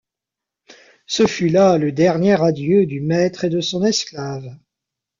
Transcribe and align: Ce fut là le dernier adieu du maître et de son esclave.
Ce 1.05 1.27
fut 1.27 1.49
là 1.49 1.77
le 1.77 1.91
dernier 1.91 2.41
adieu 2.41 2.87
du 2.87 3.01
maître 3.01 3.45
et 3.45 3.49
de 3.51 3.61
son 3.61 3.83
esclave. 3.85 4.57